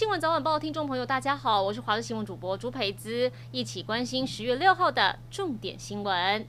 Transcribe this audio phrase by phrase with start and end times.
[0.00, 6.46] 新闻早晚报听众朋友，大家好，我是华视新闻主播朱培姿，一起关心十月六号的重点新闻。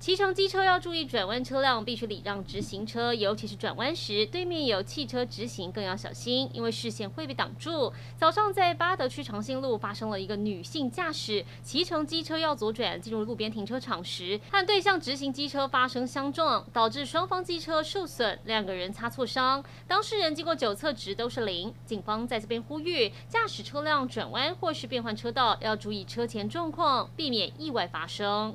[0.00, 7.92] 骑乘机车要注意，转弯车辆必须礼让直行车，尤其是转弯时对面有汽车直行更要小心，因为视线会被挡住。
[8.16, 19.62] 早上在八德区长兴路发生了一个女性驾驶骑乘机车要左转进入路边停车场时，和对向直行机车发生相撞，导致双方机车受损，两个人擦挫伤。
[19.88, 21.74] 当事人经过酒测值都是零。
[21.84, 28.54] 警方在这边呼吁，驾驶车辆转弯或是变换车道要注意车前状况，避免意外发生。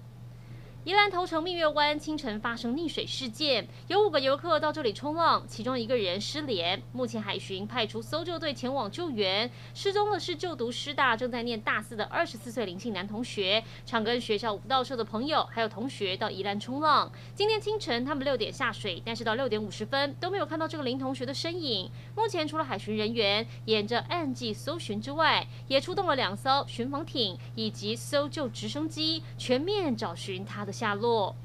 [0.85, 6.81] 宜兰头城蜜月湾清晨发生溺水事件，有五个游客到这里冲浪，其中一个人失联。
[6.91, 9.49] 目前海巡派出搜救队前往救援。
[9.73, 17.09] 失踪的是就读师大正在念大四的二十四岁林姓男同学，常跟学校舞蹈社的朋友还有同学到宜兰冲浪。
[17.33, 21.89] 今天清晨他们六点下水，但是到六点五十分都没有看到这个林同学的身影。
[22.13, 31.35] 目前除了海巡人员沿着岸际搜寻之外，也出动了两艘巡防艇以及搜救直升机，全面找寻他的下落。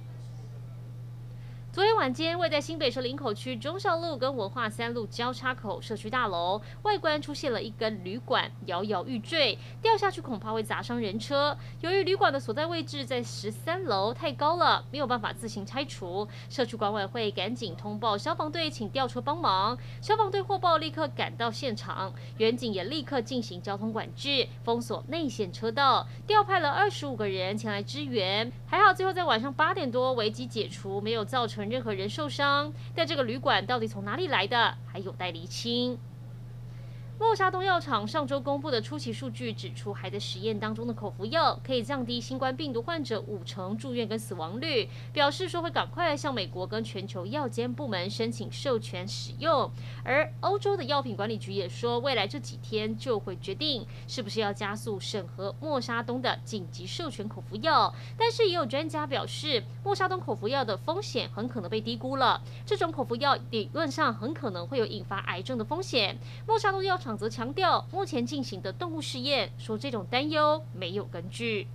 [1.71, 11.57] 昨天晚间，位在新北市林口区忠孝路跟文化三路交叉口社区大楼外观出现了一根铝管摇摇欲坠，掉下去恐怕会砸伤人车。
[11.83, 16.27] 由于旅馆的所在位置在十三楼，太高了，没有办法自行拆除。
[16.49, 19.77] 社区管委会赶紧通报消防队，请吊车帮忙。
[20.01, 28.51] 消防队获报立刻赶到现场，员警也立刻进行交通管制，封锁内线车道，调派了二十五个人前来支援。
[28.67, 31.58] 还好最后在晚上八点多危机解除，没有造成。
[31.67, 35.99] 任何人受伤，但这个旅馆到底从哪里来的，还有待厘清。
[37.19, 49.69] 默沙东药厂上周公布的初期数据指出，还在实验当中的口服药可以降低新冠病毒患者五成住院跟死亡率，表示说会赶快向美国跟全球药监部门申请授权使用。
[50.05, 57.93] 而欧洲的药品管理局也说，未来这几天就会决定是不是要加速审核默沙东的紧急授权口服药。
[58.17, 66.17] 但是也有专家表示，默沙东口服药的风险很可能被低估了，这种口服药理论上很可能会有引发癌症的风险。
[66.47, 67.08] 默沙东药厂。
[67.17, 71.67] 则强调，目前进行的动物试验，说这种担忧没有根据。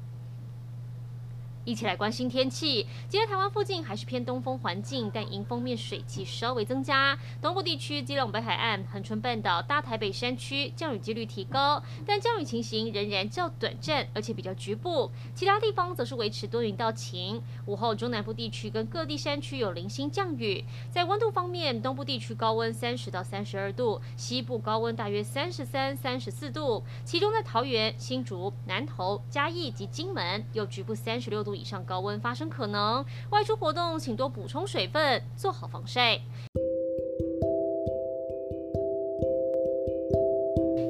[1.65, 2.85] 一起来关心天气。
[3.07, 7.17] 今天台湾附近还是偏东风环境，但迎风面水汽稍微增加。
[7.41, 15.09] 东部地区、基隆北海岸、恒春半岛、大台北山区降雨几率提高，但降雨情形仍然较短暂，而且比较局部。
[15.33, 17.41] 其他地方则是维持多云到晴。
[17.65, 20.65] 午后中南部地区跟各地山区有零星降雨。
[20.91, 26.83] 在温度方面，东部地区高温三十到三十二度，西部高温大约三十三、三十四度。
[27.05, 36.19] 其中在桃园、新竹、南投、嘉义及金门有局部三十六度以上高温发生可能，外出活动请多补充水分，做好防晒。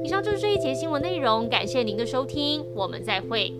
[0.03, 3.53] 以上就是这一节新闻内容，感谢您的收听，我们再会。